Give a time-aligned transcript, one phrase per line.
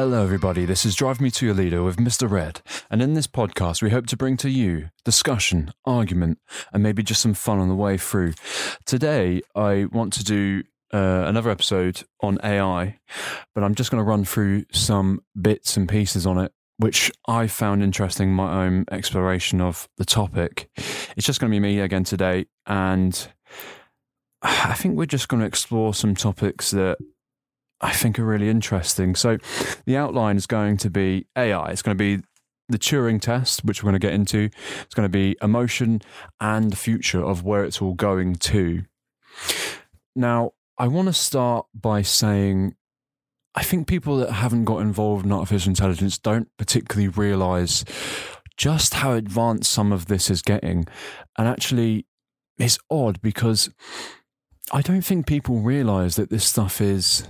[0.00, 0.64] Hello, everybody.
[0.64, 2.30] This is Drive Me to Your Leader with Mr.
[2.30, 2.62] Red.
[2.88, 6.38] And in this podcast, we hope to bring to you discussion, argument,
[6.72, 8.34] and maybe just some fun on the way through.
[8.86, 10.62] Today, I want to do
[10.94, 13.00] uh, another episode on AI,
[13.56, 17.48] but I'm just going to run through some bits and pieces on it, which I
[17.48, 20.70] found interesting, my own exploration of the topic.
[21.16, 22.46] It's just going to be me again today.
[22.66, 23.28] And
[24.42, 26.98] I think we're just going to explore some topics that
[27.80, 29.14] I think are really interesting.
[29.14, 29.38] So,
[29.86, 31.70] the outline is going to be AI.
[31.70, 32.22] It's going to be
[32.68, 34.50] the Turing test, which we're going to get into.
[34.82, 36.02] It's going to be emotion
[36.40, 38.82] and the future of where it's all going to.
[40.14, 42.74] Now, I want to start by saying
[43.54, 47.84] I think people that haven't got involved in artificial intelligence don't particularly realize
[48.56, 50.86] just how advanced some of this is getting.
[51.36, 52.06] And actually,
[52.58, 53.70] it's odd because
[54.70, 57.26] I don't think people realize that this stuff is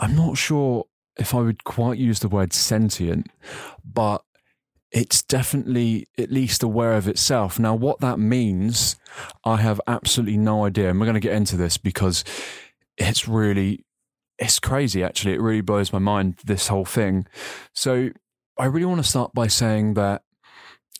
[0.00, 0.86] I'm not sure
[1.18, 3.26] if I would quite use the word sentient,
[3.84, 4.22] but
[4.90, 7.58] it's definitely at least aware of itself.
[7.58, 8.96] Now, what that means,
[9.44, 10.88] I have absolutely no idea.
[10.88, 12.24] And we're going to get into this because
[12.96, 13.84] it's really,
[14.38, 15.34] it's crazy actually.
[15.34, 17.26] It really blows my mind, this whole thing.
[17.74, 18.08] So,
[18.58, 20.22] I really want to start by saying that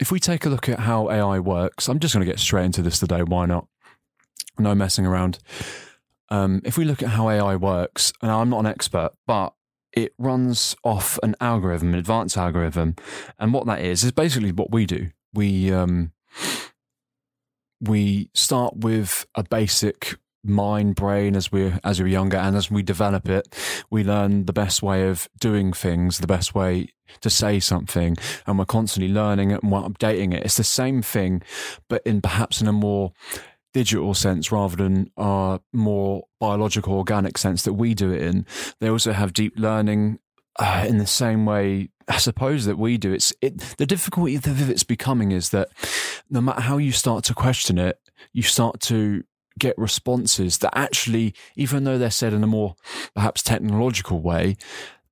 [0.00, 2.64] if we take a look at how AI works, I'm just going to get straight
[2.64, 3.22] into this today.
[3.22, 3.66] Why not?
[4.58, 5.38] No messing around
[6.30, 9.54] um, if we look at how AI works, and I'm not an expert, but
[9.92, 12.96] it runs off an algorithm, an advanced algorithm,
[13.38, 15.10] and what that is is basically what we do.
[15.34, 16.12] We um,
[17.80, 22.82] we start with a basic mind brain as we're as we're younger and as we
[22.82, 23.54] develop it
[23.90, 26.88] we learn the best way of doing things the best way
[27.20, 31.02] to say something and we're constantly learning it and we're updating it it's the same
[31.02, 31.42] thing
[31.88, 33.12] but in perhaps in a more
[33.72, 38.46] digital sense rather than our more biological, organic sense that we do it in.
[38.80, 40.18] They also have deep learning
[40.58, 43.12] uh, in the same way, I suppose, that we do.
[43.12, 45.68] It's it, the difficulty that it's becoming is that
[46.28, 47.98] no matter how you start to question it,
[48.32, 49.24] you start to
[49.58, 52.74] get responses that actually, even though they're said in a more
[53.14, 54.56] perhaps technological way,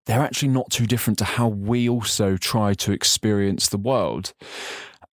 [0.07, 4.33] they're actually not too different to how we also try to experience the world.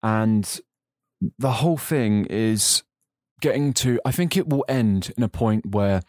[0.02, 0.60] And
[1.38, 2.84] the whole thing is
[3.42, 6.02] getting to, I think it will end in a point where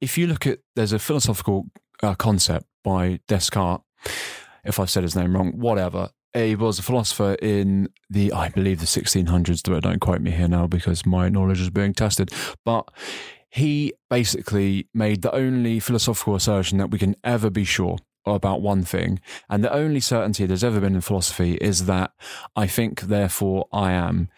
[0.00, 1.66] if you look at, there's a philosophical
[2.02, 3.82] uh, concept by Descartes,
[4.64, 6.10] if I said his name wrong, whatever.
[6.32, 9.62] He was a philosopher in the, I believe, the 1600s.
[9.62, 12.32] Don't quote me here now because my knowledge is being tested.
[12.64, 12.90] But
[13.48, 18.82] he basically made the only philosophical assertion that we can ever be sure about one
[18.82, 19.20] thing.
[19.48, 22.10] And the only certainty there's ever been in philosophy is that
[22.56, 24.28] I think, therefore I am.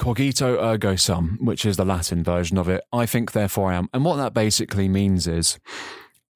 [0.00, 2.82] Cogito ergo sum, which is the Latin version of it.
[2.90, 3.90] I think, therefore I am.
[3.92, 5.58] And what that basically means is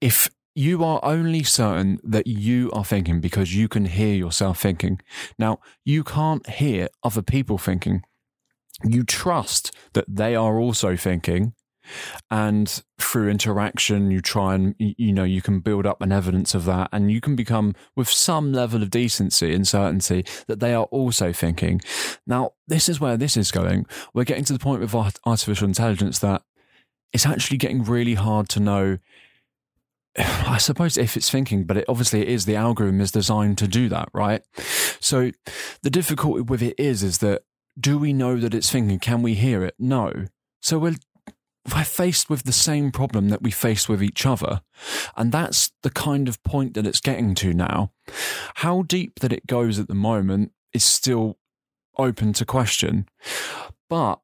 [0.02, 5.00] if you are only certain that you are thinking because you can hear yourself thinking.
[5.38, 8.02] Now, you can't hear other people thinking.
[8.84, 11.54] You trust that they are also thinking
[12.30, 16.64] and through interaction you try and you know you can build up an evidence of
[16.64, 20.84] that and you can become with some level of decency and certainty that they are
[20.84, 21.80] also thinking
[22.26, 24.94] now this is where this is going we're getting to the point with
[25.26, 26.42] artificial intelligence that
[27.12, 28.98] it's actually getting really hard to know
[30.16, 33.68] I suppose if it's thinking, but it obviously it is the algorithm is designed to
[33.68, 34.42] do that, right?
[35.00, 35.32] So
[35.82, 37.42] the difficulty with it is, is that
[37.78, 38.98] do we know that it's thinking?
[38.98, 39.74] Can we hear it?
[39.78, 40.26] No.
[40.60, 40.96] So we're
[41.72, 44.60] we're faced with the same problem that we face with each other.
[45.16, 47.92] And that's the kind of point that it's getting to now.
[48.56, 51.38] How deep that it goes at the moment is still
[51.96, 53.08] open to question.
[53.88, 54.20] But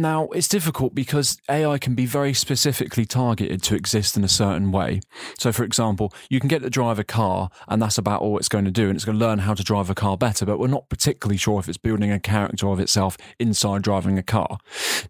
[0.00, 4.72] now, it's difficult because AI can be very specifically targeted to exist in a certain
[4.72, 5.00] way.
[5.38, 8.48] So, for example, you can get to drive a car, and that's about all it's
[8.48, 10.58] going to do, and it's going to learn how to drive a car better, but
[10.58, 14.58] we're not particularly sure if it's building a character of itself inside driving a car.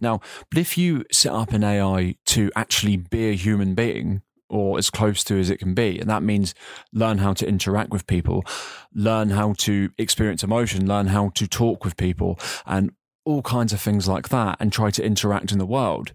[0.00, 0.20] Now,
[0.50, 4.90] but if you set up an AI to actually be a human being, or as
[4.90, 5.98] close to as it can be.
[6.00, 6.54] And that means
[6.92, 8.44] learn how to interact with people,
[8.92, 12.90] learn how to experience emotion, learn how to talk with people, and
[13.24, 16.12] all kinds of things like that and try to interact in the world,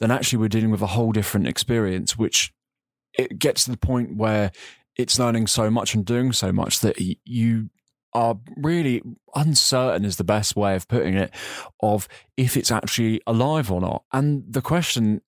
[0.00, 2.52] then actually we're dealing with a whole different experience, which
[3.16, 4.50] it gets to the point where
[4.96, 7.70] it's learning so much and doing so much that you
[8.14, 9.02] are really
[9.34, 11.32] uncertain is the best way of putting it
[11.80, 14.02] of if it's actually alive or not.
[14.12, 15.20] And the question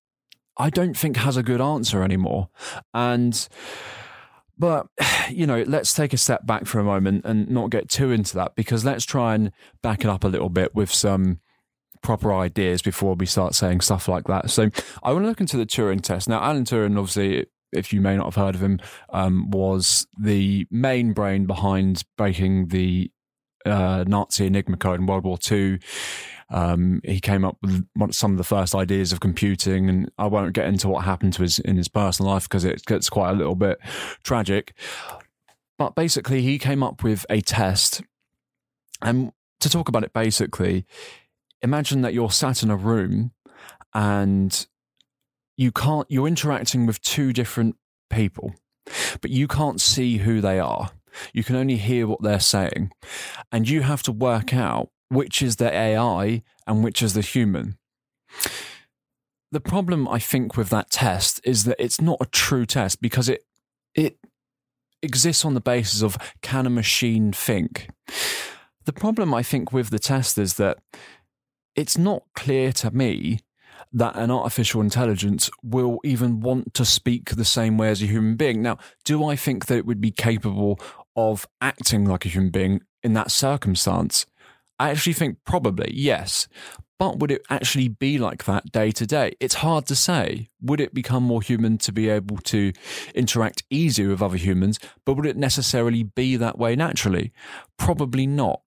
[0.57, 2.49] I don't think has a good answer anymore.
[2.93, 3.47] And
[4.57, 4.87] but,
[5.29, 8.35] you know, let's take a step back for a moment and not get too into
[8.35, 9.51] that because let's try and
[9.81, 11.39] back it up a little bit with some
[12.01, 14.49] proper ideas before we start saying stuff like that.
[14.49, 14.69] So
[15.03, 16.27] I want to look into the Turing test.
[16.27, 18.79] Now, Alan Turing, obviously, if you may not have heard of him,
[19.11, 23.11] um, was the main brain behind breaking the
[23.65, 25.79] uh, Nazi Enigma code in World War II.
[26.51, 30.53] Um, he came up with some of the first ideas of computing, and I won't
[30.53, 33.35] get into what happened to his in his personal life because it gets quite a
[33.35, 33.79] little bit
[34.23, 34.73] tragic.
[35.77, 38.01] But basically, he came up with a test,
[39.01, 39.31] and
[39.61, 40.85] to talk about it, basically,
[41.61, 43.31] imagine that you're sat in a room
[43.93, 44.67] and
[45.57, 47.75] you can't you're interacting with two different
[48.09, 48.53] people
[49.21, 50.91] but you can't see who they are.
[51.33, 52.91] You can only hear what they're saying.
[53.51, 57.77] And you have to work out which is the AI and which is the human
[59.51, 63.29] the problem i think with that test is that it's not a true test because
[63.29, 63.43] it
[63.93, 64.17] it
[65.03, 67.89] exists on the basis of can a machine think
[68.85, 70.77] the problem i think with the test is that
[71.75, 73.39] it's not clear to me
[73.93, 78.35] that an artificial intelligence will even want to speak the same way as a human
[78.35, 78.61] being.
[78.61, 80.79] Now, do I think that it would be capable
[81.15, 84.25] of acting like a human being in that circumstance?
[84.81, 86.47] I actually think probably yes.
[86.97, 89.33] But would it actually be like that day to day?
[89.39, 90.49] It's hard to say.
[90.59, 92.73] Would it become more human to be able to
[93.13, 94.79] interact easier with other humans?
[95.05, 97.31] But would it necessarily be that way naturally?
[97.77, 98.61] Probably not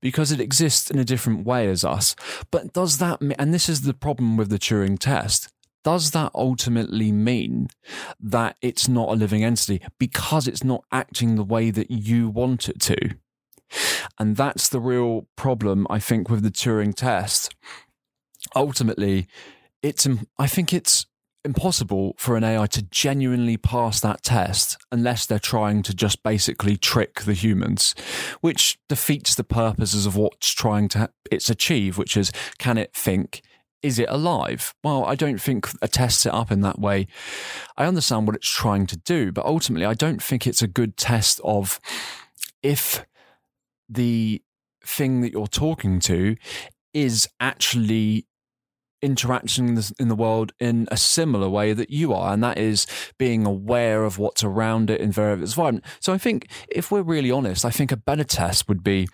[0.00, 2.16] because it exists in a different way as us.
[2.50, 5.52] But does that, and this is the problem with the Turing test,
[5.84, 7.68] does that ultimately mean
[8.18, 12.68] that it's not a living entity because it's not acting the way that you want
[12.68, 13.14] it to?
[14.18, 17.54] And that's the real problem, I think, with the Turing test.
[18.54, 19.28] Ultimately,
[19.82, 20.06] it's,
[20.38, 21.06] I think it's
[21.44, 26.76] impossible for an AI to genuinely pass that test unless they're trying to just basically
[26.76, 27.94] trick the humans,
[28.40, 33.42] which defeats the purposes of what's trying to it's achieve, which is can it think?
[33.82, 34.74] Is it alive?
[34.84, 37.06] Well, I don't think a test set up in that way.
[37.78, 40.98] I understand what it's trying to do, but ultimately, I don't think it's a good
[40.98, 41.80] test of
[42.62, 43.06] if
[43.90, 44.42] the
[44.84, 46.36] thing that you're talking to
[46.94, 48.26] is actually
[49.02, 52.86] interacting in the, world in a similar way that you are, and that is
[53.18, 55.84] being aware of what's around it in various environment.
[56.00, 59.08] So I think if we're really honest, I think a better test would be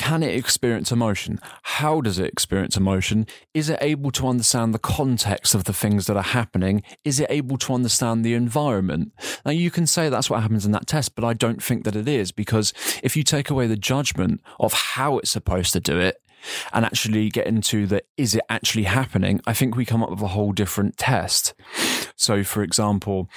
[0.00, 1.38] can it experience emotion?
[1.62, 3.26] How does it experience emotion?
[3.52, 6.82] Is it able to understand the context of the things that are happening?
[7.04, 9.12] Is it able to understand the environment?
[9.44, 11.94] Now, you can say that's what happens in that test, but I don't think that
[11.94, 16.00] it is because if you take away the judgment of how it's supposed to do
[16.00, 16.16] it,
[16.72, 20.22] and actually get into the is it actually happening, I think we come up with
[20.22, 21.52] a whole different test.
[22.16, 23.28] So, for example,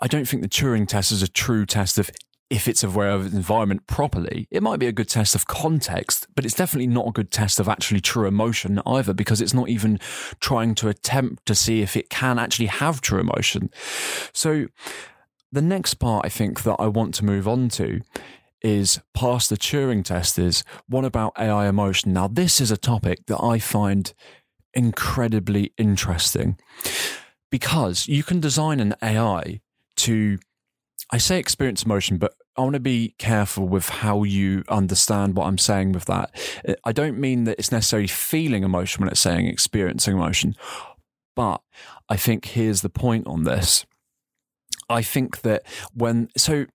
[0.00, 2.10] I don't think the Turing test is a true test of
[2.50, 4.48] if it's aware of the environment properly.
[4.50, 7.60] It might be a good test of context, but it's definitely not a good test
[7.60, 10.00] of actually true emotion either, because it's not even
[10.40, 13.70] trying to attempt to see if it can actually have true emotion.
[14.32, 14.66] So,
[15.52, 18.00] the next part I think that I want to move on to
[18.62, 22.12] is past the Turing test is one about AI emotion?
[22.12, 24.12] Now, this is a topic that I find
[24.74, 26.58] incredibly interesting
[27.50, 29.60] because you can design an AI
[29.96, 30.38] to,
[31.10, 35.46] I say experience emotion, but I want to be careful with how you understand what
[35.46, 36.30] I'm saying with that.
[36.66, 40.56] Uh, I don't mean that it's necessarily feeling emotion when it's saying experiencing emotion,
[41.36, 41.62] but
[42.08, 43.86] I think here's the point on this.
[44.88, 45.62] I think that
[45.94, 46.66] when, so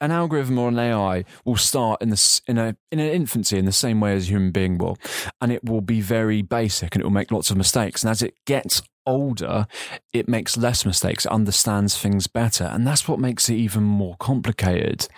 [0.00, 3.64] an algorithm or an AI will start in this in a in an infancy in
[3.64, 4.98] the same way as a human being will,
[5.40, 8.02] and it will be very basic and it will make lots of mistakes.
[8.02, 9.66] And as it gets older,
[10.12, 15.08] it makes less mistakes, understands things better, and that's what makes it even more complicated.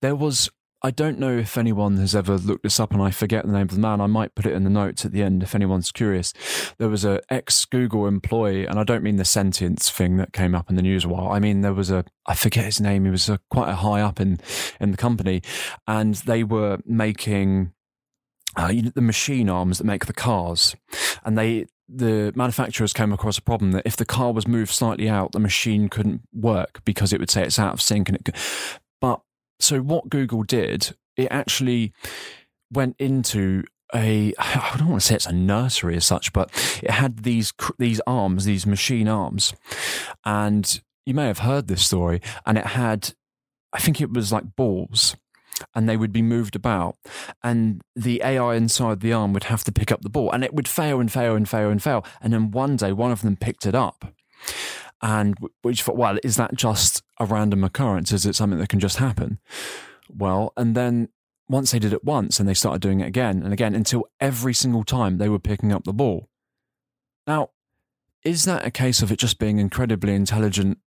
[0.00, 0.50] There was
[0.84, 3.62] I don't know if anyone has ever looked this up and I forget the name
[3.62, 4.02] of the man.
[4.02, 6.34] I might put it in the notes at the end if anyone's curious.
[6.76, 10.54] There was a ex Google employee, and I don't mean the sentience thing that came
[10.54, 11.32] up in the news a while.
[11.32, 13.06] I mean, there was a, I forget his name.
[13.06, 14.38] He was a, quite a high up in,
[14.78, 15.40] in the company
[15.88, 17.72] and they were making
[18.54, 20.76] uh, the machine arms that make the cars.
[21.24, 25.08] And they, the manufacturers came across a problem that if the car was moved slightly
[25.08, 28.24] out, the machine couldn't work because it would say it's out of sync and it
[28.24, 28.36] could,
[29.00, 29.20] but
[29.60, 31.92] so what Google did, it actually
[32.72, 33.64] went into
[33.94, 36.50] a I don't want to say it's a nursery as such, but
[36.82, 39.54] it had these these arms, these machine arms,
[40.24, 42.20] and you may have heard this story.
[42.46, 43.14] And it had,
[43.72, 45.16] I think it was like balls,
[45.74, 46.96] and they would be moved about,
[47.42, 50.54] and the AI inside the arm would have to pick up the ball, and it
[50.54, 53.36] would fail and fail and fail and fail, and then one day one of them
[53.36, 54.14] picked it up,
[55.02, 58.12] and which thought, well, is that just a random occurrence?
[58.12, 59.38] Is it something that can just happen?
[60.08, 61.08] Well, and then
[61.48, 64.54] once they did it once and they started doing it again and again until every
[64.54, 66.28] single time they were picking up the ball.
[67.26, 67.50] Now,
[68.22, 70.78] is that a case of it just being incredibly intelligent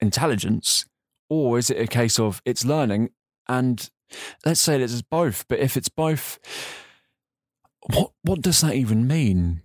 [0.00, 0.84] intelligence,
[1.28, 3.10] or is it a case of it's learning
[3.48, 3.88] and
[4.44, 6.38] let's say it's both, but if it's both,
[7.92, 9.62] what what does that even mean?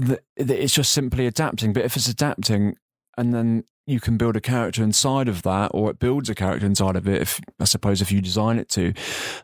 [0.00, 1.72] Uh, it's just simply adapting.
[1.72, 2.76] But if it's adapting,
[3.16, 6.66] and then you can build a character inside of that, or it builds a character
[6.66, 7.22] inside of it.
[7.22, 8.92] If I suppose if you design it to,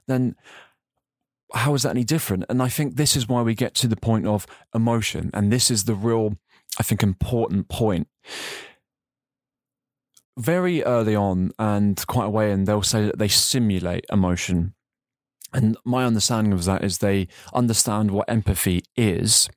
[0.07, 0.37] then
[1.55, 2.45] how is that any different?
[2.49, 5.71] And I think this is why we get to the point of emotion, and this
[5.71, 6.37] is the real,
[6.79, 8.09] I think, important point
[10.39, 14.75] very early on and quite a way in, they'll say that they simulate emotion.
[15.53, 19.51] And my understanding of that is they understand what empathy is,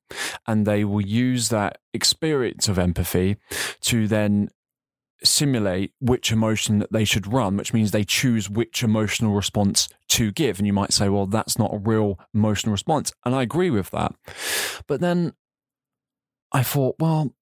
[0.46, 3.38] and they will use that experience of empathy
[3.82, 4.50] to then
[5.24, 10.32] simulate which emotion that they should run, which means they choose which emotional response to
[10.34, 10.60] give.
[10.60, 13.14] And you might say, well, that's not a real emotional response.
[13.24, 14.14] And I agree with that.
[14.88, 15.34] But then
[16.52, 17.34] I thought, well,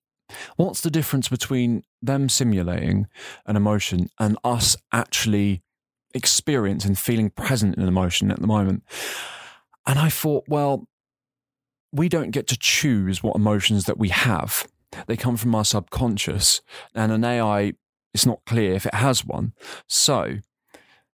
[0.55, 3.07] What's the difference between them simulating
[3.45, 5.61] an emotion and us actually
[6.13, 8.83] experiencing feeling present in an emotion at the moment?
[9.85, 10.87] And I thought, well,
[11.91, 14.67] we don't get to choose what emotions that we have.
[15.07, 16.61] They come from our subconscious,
[16.93, 17.73] and an AI,
[18.13, 19.53] it's not clear if it has one.
[19.87, 20.37] So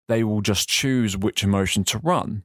[0.07, 2.43] they will just choose which emotion to run.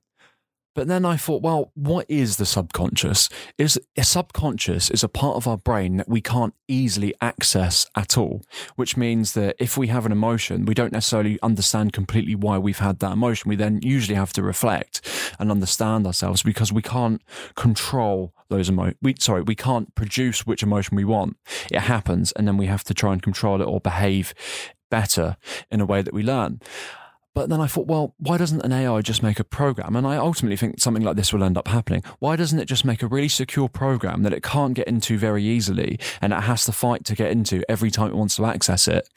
[0.74, 3.28] But then I thought, well, what is the subconscious?
[3.58, 8.18] Is a subconscious is a part of our brain that we can't easily access at
[8.18, 8.42] all,
[8.74, 12.78] which means that if we have an emotion, we don't necessarily understand completely why we've
[12.80, 13.48] had that emotion.
[13.48, 15.00] We then usually have to reflect
[15.38, 17.22] and understand ourselves because we can't
[17.54, 18.96] control those emotions.
[19.00, 21.36] We, sorry, we can't produce which emotion we want.
[21.70, 24.34] It happens, and then we have to try and control it or behave
[24.90, 25.36] better
[25.70, 26.60] in a way that we learn.
[27.34, 29.96] But then I thought, well, why doesn't an AI just make a program?
[29.96, 32.04] And I ultimately think something like this will end up happening.
[32.20, 35.42] Why doesn't it just make a really secure program that it can't get into very
[35.42, 38.86] easily and it has to fight to get into every time it wants to access
[38.86, 39.08] it?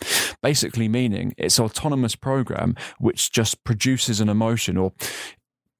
[0.42, 4.94] Basically, meaning it's an autonomous program which just produces an emotion or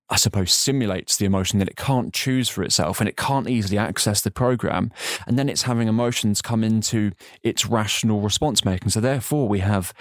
[0.10, 3.78] I suppose, simulates the emotion that it can't choose for itself and it can't easily
[3.78, 4.90] access the program.
[5.26, 7.12] And then it's having emotions come into
[7.44, 8.90] its rational response making.
[8.92, 9.94] So, therefore, we have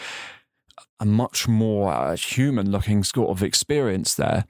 [0.99, 4.47] a much more uh, human looking sort of experience there.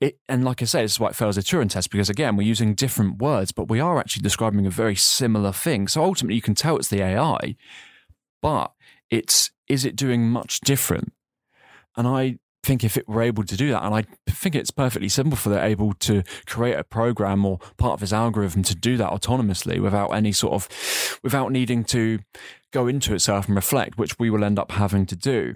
[0.00, 2.36] It, and like I say, this is why it fails a Turing test because again,
[2.36, 5.88] we're using different words, but we are actually describing a very similar thing.
[5.88, 7.56] So ultimately, you can tell it's the AI,
[8.40, 8.72] but
[9.10, 11.12] it's is it doing much different?
[11.96, 15.08] And I think if it were able to do that, and I think it's perfectly
[15.08, 18.96] simple for they're able to create a program or part of this algorithm to do
[18.96, 22.18] that autonomously without any sort of, without needing to
[22.72, 25.54] go into itself and reflect, which we will end up having to do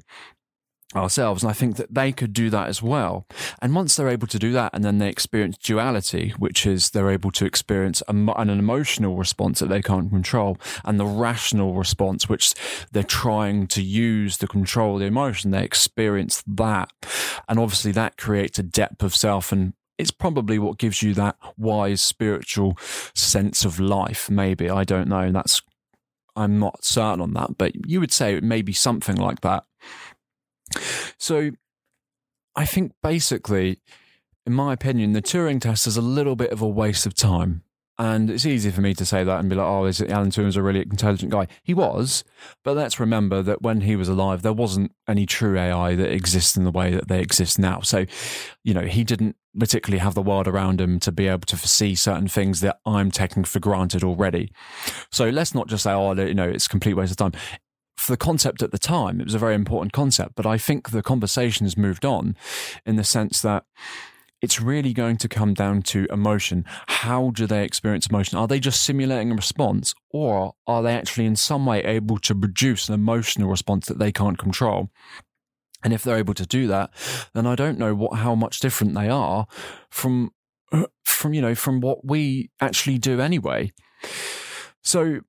[0.97, 1.43] ourselves.
[1.43, 3.27] And I think that they could do that as well.
[3.61, 7.11] And once they're able to do that, and then they experience duality, which is they're
[7.11, 12.55] able to experience an emotional response that they can't control, and the rational response, which
[12.93, 16.91] they're trying to use to control the emotion, they experience that.
[17.49, 21.37] And obviously, that creates a depth of self and it's probably what gives you that
[21.57, 22.77] wise spiritual
[23.15, 24.29] sense of life.
[24.29, 25.31] Maybe I don't know.
[25.31, 25.63] That's
[26.35, 29.65] I'm not certain on that, but you would say it may be something like that.
[31.19, 31.53] So
[32.55, 33.81] I think basically,
[34.47, 37.63] in my opinion, the Turing test is a little bit of a waste of time.
[37.99, 40.31] And it's easy for me to say that and be like, oh, is it Alan
[40.31, 41.47] Turing's a really intelligent guy?
[41.63, 42.25] He was,
[42.65, 46.57] but let's remember that when he was alive, there wasn't any true AI that exists
[46.57, 47.81] in the way that they exist now.
[47.81, 48.07] So,
[48.65, 51.95] you know, he didn't particularly have the world around him to be able to foresee
[51.95, 54.53] certain things that I'm taking for granted already.
[55.13, 57.41] So let's not just say, oh, you know, it's a complete waste of time
[58.03, 60.35] for the concept at the time, it was a very important concept.
[60.35, 62.37] But I think the conversation has moved on
[62.85, 63.65] in the sense that
[64.41, 66.65] it's really going to come down to emotion.
[66.89, 68.39] How do they experience emotion?
[68.39, 72.35] Are they just simulating a response, or are they actually in some way able to
[72.35, 74.91] produce an emotional response that they can't control?
[75.85, 76.91] And if they're able to do that,
[77.35, 79.47] then I don't know what how much different they are
[79.91, 80.33] from
[81.05, 83.71] from you know from what we actually do anyway.
[84.83, 85.21] So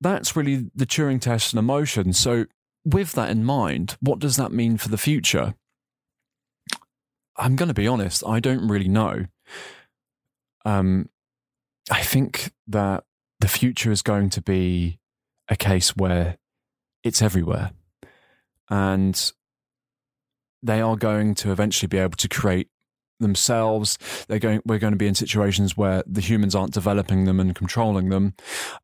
[0.00, 2.12] that's really the Turing test and emotion.
[2.12, 2.46] So,
[2.84, 5.54] with that in mind, what does that mean for the future?
[7.36, 9.26] I'm going to be honest, I don't really know.
[10.64, 11.10] Um,
[11.90, 13.04] I think that
[13.40, 14.98] the future is going to be
[15.48, 16.38] a case where
[17.04, 17.72] it's everywhere.
[18.68, 19.32] And
[20.62, 22.68] they are going to eventually be able to create
[23.20, 23.98] themselves.
[24.26, 27.54] They're going, we're going to be in situations where the humans aren't developing them and
[27.54, 28.34] controlling them.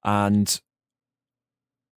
[0.05, 0.61] And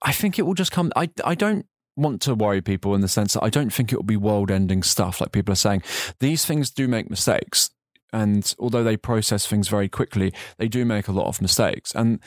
[0.02, 0.92] I think it will just come.
[0.96, 3.96] I I don't want to worry people in the sense that I don't think it
[3.96, 5.84] will be world ending stuff like people are saying.
[6.20, 7.70] These things do make mistakes.
[8.14, 11.94] And although they process things very quickly, they do make a lot of mistakes.
[11.96, 12.20] And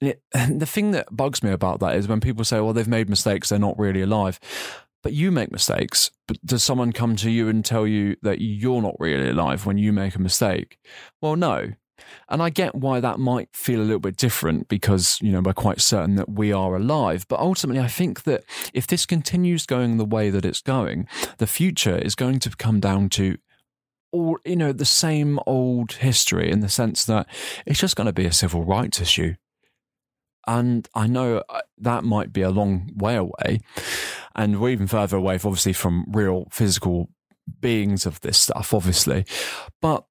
[0.00, 3.08] it, the thing that bugs me about that is when people say, well, they've made
[3.08, 4.38] mistakes, they're not really alive.
[5.02, 6.12] But you make mistakes.
[6.28, 9.76] But does someone come to you and tell you that you're not really alive when
[9.76, 10.78] you make a mistake?
[11.20, 11.72] Well, no.
[12.28, 15.52] And I get why that might feel a little bit different because, you know, we're
[15.52, 17.26] quite certain that we are alive.
[17.28, 21.06] But ultimately, I think that if this continues going the way that it's going,
[21.38, 23.36] the future is going to come down to
[24.12, 27.26] all, you know, the same old history in the sense that
[27.66, 29.34] it's just going to be a civil rights issue.
[30.46, 33.60] And I know uh, that might be a long way away.
[34.34, 37.10] And we're even further away, obviously, from real physical
[37.60, 39.24] beings of this stuff, obviously.
[39.80, 40.04] But,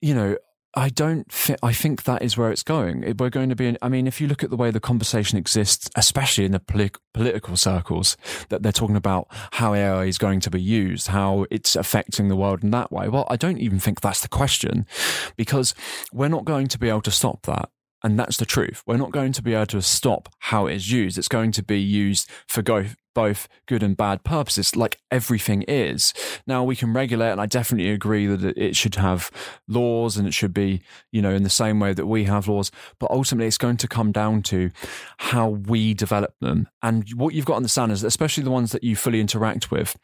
[0.00, 0.36] you know,
[0.78, 3.00] I don't thi- I think that is where it's going.
[3.18, 5.38] We're going to be, in, I mean, if you look at the way the conversation
[5.38, 8.18] exists, especially in the polit- political circles,
[8.50, 12.36] that they're talking about how AI is going to be used, how it's affecting the
[12.36, 13.08] world in that way.
[13.08, 14.86] Well, I don't even think that's the question
[15.34, 15.74] because
[16.12, 17.70] we're not going to be able to stop that.
[18.02, 18.82] And that's the truth.
[18.86, 21.16] We're not going to be able to stop how it is used.
[21.16, 22.84] It's going to be used for go,
[23.16, 26.12] both good and bad purposes, like everything is.
[26.46, 29.30] Now, we can regulate, and I definitely agree that it should have
[29.66, 30.82] laws and it should be,
[31.12, 32.70] you know, in the same way that we have laws.
[33.00, 34.70] But ultimately, it's going to come down to
[35.16, 36.68] how we develop them.
[36.82, 39.96] And what you've got to understand is, especially the ones that you fully interact with,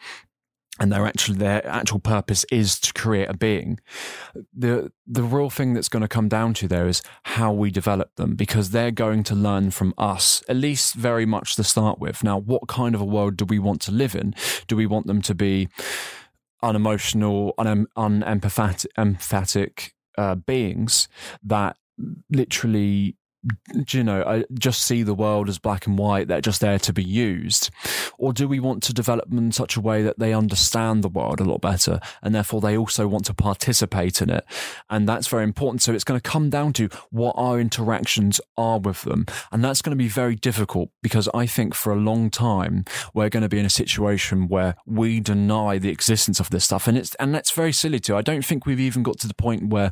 [0.80, 3.78] and their actual their actual purpose is to create a being.
[4.54, 8.14] The the real thing that's going to come down to there is how we develop
[8.16, 12.24] them because they're going to learn from us, at least very much to start with.
[12.24, 14.34] Now, what kind of a world do we want to live in?
[14.66, 15.68] Do we want them to be
[16.62, 21.08] unemotional, un- unempathetic empathetic, uh, beings
[21.42, 21.76] that
[22.30, 23.16] literally
[23.90, 26.92] you know, I just see the world as black and white, they're just there to
[26.92, 27.70] be used?
[28.18, 31.08] Or do we want to develop them in such a way that they understand the
[31.08, 34.44] world a lot better and therefore they also want to participate in it?
[34.90, 35.82] And that's very important.
[35.82, 39.26] So it's going to come down to what our interactions are with them.
[39.50, 43.28] And that's going to be very difficult because I think for a long time, we're
[43.28, 46.86] going to be in a situation where we deny the existence of this stuff.
[46.86, 48.16] And it's, and that's very silly too.
[48.16, 49.90] I don't think we've even got to the point where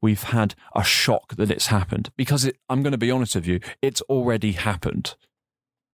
[0.00, 3.46] we've had a shock that it's happened because it, I'm going to be honest with
[3.46, 5.14] you, it's already happened.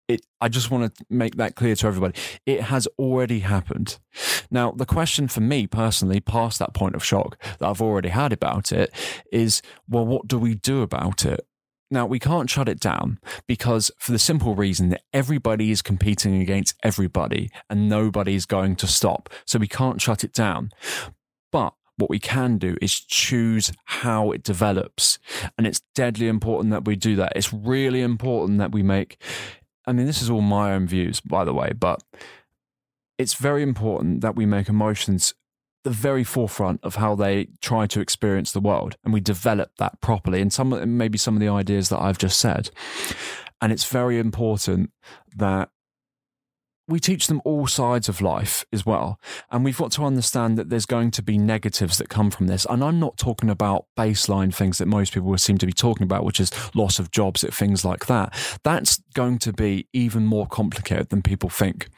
[0.06, 2.18] It, I just want to make that clear to everybody.
[2.44, 3.98] It has already happened.
[4.50, 8.32] Now, the question for me personally, past that point of shock that I've already had
[8.32, 8.92] about it,
[9.32, 11.46] is well, what do we do about it?
[11.90, 16.40] Now, we can't shut it down because, for the simple reason that everybody is competing
[16.40, 19.30] against everybody and nobody's going to stop.
[19.46, 20.70] So we can't shut it down.
[21.52, 25.18] But what we can do is choose how it develops.
[25.56, 27.32] And it's deadly important that we do that.
[27.36, 29.22] It's really important that we make,
[29.86, 32.02] I mean, this is all my own views, by the way, but
[33.18, 35.34] it's very important that we make emotions
[35.84, 40.00] the very forefront of how they try to experience the world and we develop that
[40.00, 42.70] properly and some maybe some of the ideas that I've just said
[43.60, 44.90] and it's very important
[45.36, 45.68] that
[46.86, 49.18] we teach them all sides of life as well.
[49.50, 52.66] And we've got to understand that there's going to be negatives that come from this.
[52.68, 56.24] And I'm not talking about baseline things that most people seem to be talking about,
[56.24, 58.34] which is loss of jobs, things like that.
[58.64, 61.88] That's going to be even more complicated than people think.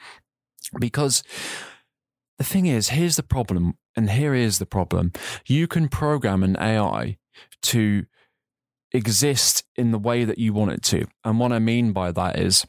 [0.79, 1.23] Because
[2.39, 5.13] the thing is, here's the problem, and here is the problem.
[5.47, 7.17] You can program an AI
[7.63, 8.07] to
[8.93, 11.07] exist in the way that you want it to.
[11.25, 12.67] And what I mean by that is,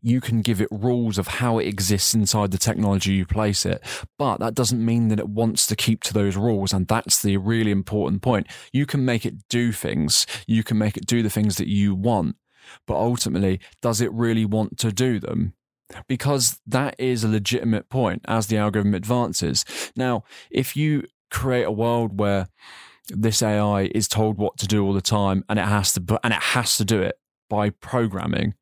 [0.00, 3.82] you can give it rules of how it exists inside the technology you place it.
[4.18, 6.72] But that doesn't mean that it wants to keep to those rules.
[6.72, 8.46] And that's the really important point.
[8.72, 11.94] You can make it do things, you can make it do the things that you
[11.94, 12.36] want.
[12.86, 15.54] But ultimately, does it really want to do them?
[16.08, 19.64] Because that is a legitimate point as the algorithm advances.
[19.94, 22.48] Now, if you create a world where
[23.08, 26.32] this AI is told what to do all the time and it has to, and
[26.32, 28.54] it has to do it by programming,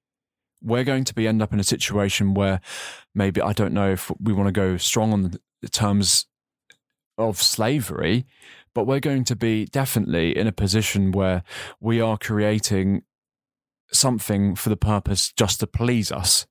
[0.64, 2.60] we're going to be end up in a situation where
[3.14, 6.26] maybe I don't know if we want to go strong on the terms
[7.18, 8.26] of slavery,
[8.74, 11.44] but we're going to be definitely in a position where
[11.80, 13.02] we are creating
[13.92, 16.46] something for the purpose just to please us.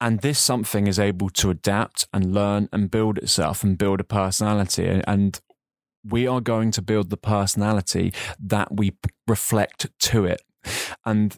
[0.00, 4.04] And this something is able to adapt and learn and build itself and build a
[4.04, 5.00] personality.
[5.06, 5.40] And
[6.04, 8.96] we are going to build the personality that we
[9.28, 10.42] reflect to it.
[11.04, 11.36] And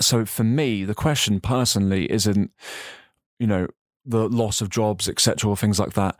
[0.00, 2.50] so for me, the question personally isn't,
[3.38, 3.68] you know,
[4.04, 6.16] the loss of jobs, etc., or things like that.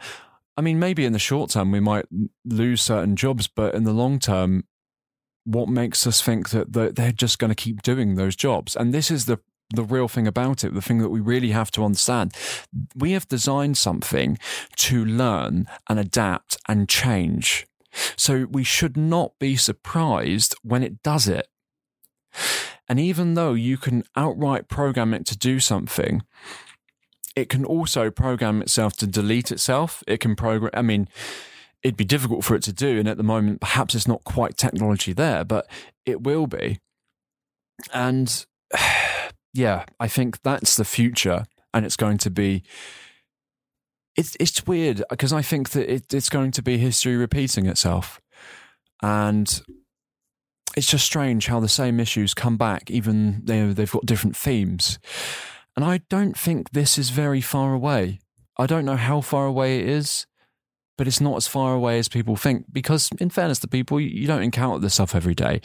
[0.56, 2.06] I mean, maybe in the short term we might
[2.44, 4.64] lose certain jobs, but in the long term,
[5.44, 8.76] what makes us think that they're just going to keep doing those jobs?
[8.76, 9.40] And this is the
[9.74, 12.34] the real thing about it, the thing that we really have to understand.
[12.94, 14.38] We have designed something
[14.76, 17.66] to learn and adapt and change.
[18.16, 21.48] So we should not be surprised when it does it
[22.88, 26.22] And even though you can outright program it to do something,
[27.34, 30.02] it can also program itself to delete itself.
[30.06, 31.08] It can program, I mean,
[31.82, 32.98] it'd be difficult for it to do.
[32.98, 35.66] And at the moment, perhaps it's not quite technology there, but
[36.06, 36.78] it will be.
[37.92, 38.44] And
[39.52, 41.44] yeah, I think that's the future.
[41.72, 42.62] And it's going to be.
[44.16, 48.20] It's, it's weird because I think that it, it's going to be history repeating itself.
[49.02, 49.60] And
[50.76, 54.98] it's just strange how the same issues come back, even though they've got different themes.
[55.76, 58.20] And I don't think this is very far away.
[58.56, 60.26] I don't know how far away it is,
[60.96, 62.66] but it's not as far away as people think.
[62.72, 65.60] Because, in fairness to people, you don't encounter this stuff every day.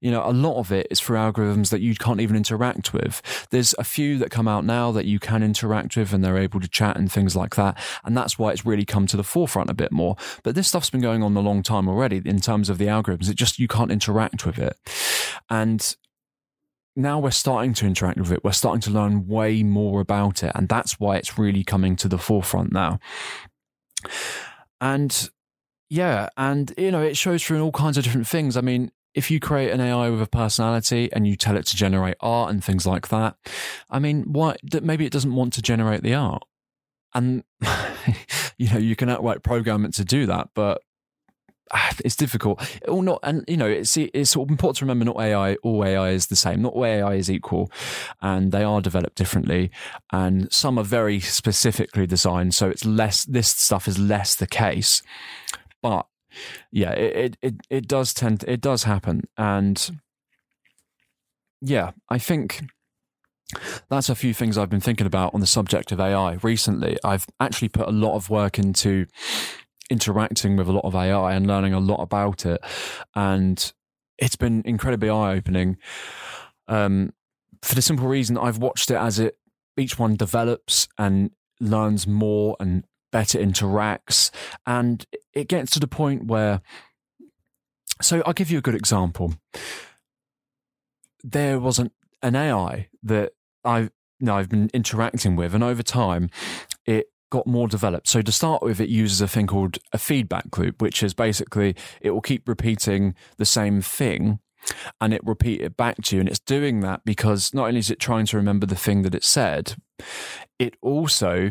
[0.00, 3.22] You know, a lot of it is through algorithms that you can't even interact with.
[3.50, 6.60] There's a few that come out now that you can interact with and they're able
[6.60, 7.78] to chat and things like that.
[8.04, 10.16] And that's why it's really come to the forefront a bit more.
[10.42, 13.30] But this stuff's been going on a long time already in terms of the algorithms.
[13.30, 14.76] It just, you can't interact with it.
[15.48, 15.94] And
[16.94, 18.44] now we're starting to interact with it.
[18.44, 20.52] We're starting to learn way more about it.
[20.54, 22.98] And that's why it's really coming to the forefront now.
[24.82, 25.30] And
[25.88, 28.56] yeah, and you know, it shows through in all kinds of different things.
[28.56, 31.76] I mean, if you create an AI with a personality and you tell it to
[31.76, 33.36] generate art and things like that,
[33.88, 36.42] I mean, why maybe it doesn't want to generate the art.
[37.14, 37.44] And
[38.58, 40.82] you know, you can outright program it to do that, but
[41.74, 42.60] Ah, it's difficult.
[42.86, 45.54] Or not, and you know, it's it's important to remember not AI.
[45.62, 46.60] All AI is the same.
[46.60, 47.70] Not all AI is equal,
[48.20, 49.70] and they are developed differently.
[50.12, 53.24] And some are very specifically designed, so it's less.
[53.24, 55.02] This stuff is less the case,
[55.80, 56.06] but
[56.70, 58.44] yeah, it it it does tend.
[58.46, 59.98] It does happen, and
[61.62, 62.62] yeah, I think
[63.88, 66.98] that's a few things I've been thinking about on the subject of AI recently.
[67.04, 69.06] I've actually put a lot of work into
[69.92, 72.60] interacting with a lot of AI and learning a lot about it.
[73.14, 73.72] And
[74.18, 75.76] it's been incredibly eye opening.
[76.66, 77.12] Um,
[77.62, 79.36] for the simple reason I've watched it as it
[79.76, 84.30] each one develops and learns more and better interacts,
[84.66, 86.60] and it gets to the point where.
[88.00, 89.34] So I'll give you a good example.
[91.22, 93.32] There was an, an AI that
[93.64, 96.30] I've you know, I've been interacting with, and over time,
[96.86, 98.08] it got more developed.
[98.08, 101.74] So to start with, it uses a thing called a feedback loop, which is basically
[102.02, 104.38] it will keep repeating the same thing
[105.00, 106.20] and it repeat it back to you.
[106.20, 109.14] And it's doing that because not only is it trying to remember the thing that
[109.14, 109.76] it said,
[110.58, 111.50] it also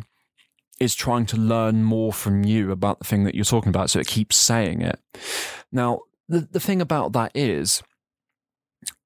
[0.79, 3.89] is trying to learn more from you about the thing that you're talking about.
[3.89, 4.99] So it keeps saying it.
[5.71, 7.81] Now, the, the thing about that is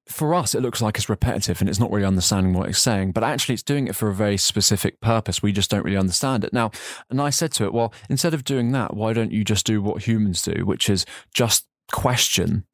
[0.08, 3.12] for us, it looks like it's repetitive and it's not really understanding what it's saying,
[3.12, 5.42] but actually it's doing it for a very specific purpose.
[5.42, 6.52] We just don't really understand it.
[6.52, 6.70] Now,
[7.10, 9.82] and I said to it, well, instead of doing that, why don't you just do
[9.82, 12.66] what humans do, which is just question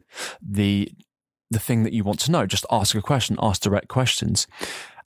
[0.42, 0.90] the,
[1.50, 2.44] the thing that you want to know.
[2.44, 4.46] Just ask a question, ask direct questions.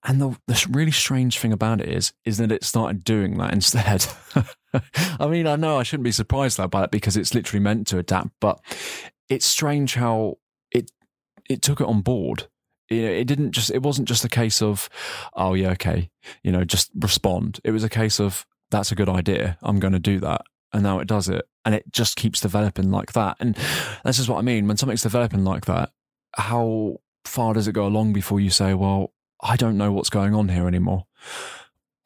[0.03, 3.53] And the, the really strange thing about it is, is that it started doing that
[3.53, 4.07] instead.
[5.21, 7.99] I mean, I know I shouldn't be surprised by it because it's literally meant to
[7.99, 8.61] adapt, but
[9.29, 10.39] it's strange how
[11.49, 12.49] it took it on board.
[12.89, 13.71] You know, it didn't just.
[13.71, 14.89] It wasn't just a case of,
[15.35, 16.11] oh yeah, okay,
[16.43, 17.61] you know, just respond.
[17.65, 19.59] It was a case of that's a good idea.
[19.63, 22.91] I'm going to do that, and now it does it, and it just keeps developing
[22.91, 23.37] like that.
[23.41, 23.57] And
[24.05, 25.91] this is what I mean when something's developing like that.
[26.37, 30.35] How far does it go along before you say, well, I don't know what's going
[30.35, 31.07] on here anymore?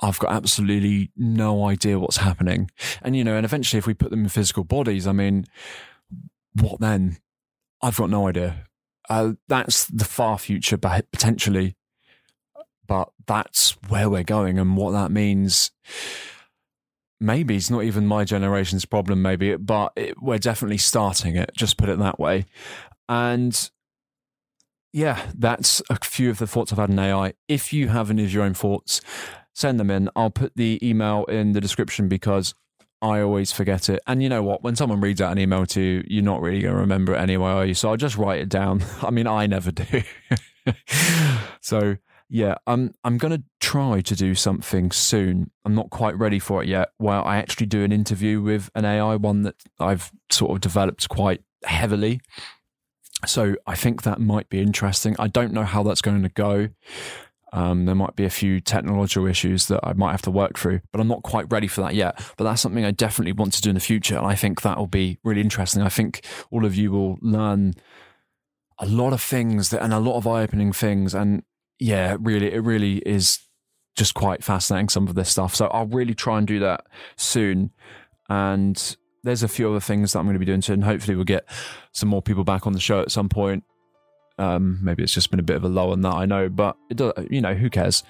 [0.03, 2.71] I've got absolutely no idea what's happening.
[3.03, 5.45] And, you know, and eventually if we put them in physical bodies, I mean,
[6.55, 7.19] what then?
[7.83, 8.65] I've got no idea.
[9.11, 11.77] Uh, that's the far future, potentially,
[12.87, 15.73] but that's where we're going, and what that means.
[17.21, 21.51] Maybe it's not even my generation's problem, maybe, but it, we're definitely starting it.
[21.55, 22.47] Just put it that way,
[23.09, 23.71] and
[24.93, 27.35] yeah, that's a few of the thoughts I've had in AI.
[27.49, 29.01] If you have any of your own thoughts,
[29.53, 30.09] send them in.
[30.17, 32.55] I'll put the email in the description because
[33.03, 34.01] I always forget it.
[34.07, 34.63] And you know what?
[34.63, 37.19] When someone reads out an email to you, you're not really going to remember it
[37.19, 37.75] anyway, are you?
[37.75, 38.85] So I'll just write it down.
[39.03, 40.03] I mean, I never do.
[41.61, 41.97] so
[42.29, 45.51] yeah, I'm I'm going to try to do something soon.
[45.65, 46.91] I'm not quite ready for it yet.
[46.99, 51.09] Where I actually do an interview with an AI, one that I've sort of developed
[51.09, 52.21] quite heavily.
[53.27, 55.17] So I think that might be interesting.
[55.19, 56.69] I don't know how that's going to go.
[57.53, 60.81] Um, there might be a few technological issues that I might have to work through,
[60.93, 62.21] but I'm not quite ready for that yet.
[62.37, 64.17] But that's something I definitely want to do in the future.
[64.17, 65.83] And I think that will be really interesting.
[65.83, 67.75] I think all of you will learn
[68.79, 71.15] a lot of things that, and a lot of eye opening things.
[71.15, 71.43] And
[71.79, 73.41] yeah, really, it really is
[73.97, 75.55] just quite fascinating, some of this stuff.
[75.55, 76.87] So I'll really try and do that
[77.17, 77.71] soon.
[78.29, 80.83] And there's a few other things that I'm going to be doing soon.
[80.83, 81.45] Hopefully, we'll get
[81.93, 83.65] some more people back on the show at some point
[84.41, 86.15] Um, maybe it's just been a bit of a lull on that.
[86.15, 88.03] I know, but it does, you know, who cares?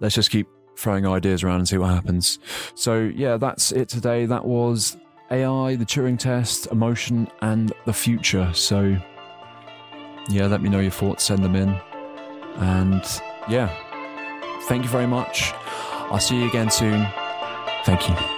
[0.00, 0.46] Let's just keep
[0.76, 2.38] throwing ideas around and see what happens.
[2.74, 4.26] So yeah, that's it today.
[4.26, 4.96] That was
[5.30, 8.52] AI, the Turing test, emotion, and the future.
[8.52, 8.96] So
[10.28, 11.24] yeah, let me know your thoughts.
[11.24, 11.70] Send them in,
[12.56, 13.02] and
[13.48, 13.74] yeah,
[14.68, 15.52] thank you very much.
[16.10, 17.06] I'll see you again soon.
[17.84, 18.37] Thank you.